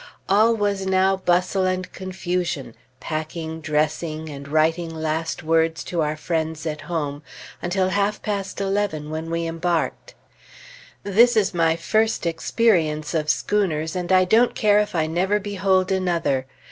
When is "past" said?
8.23-8.59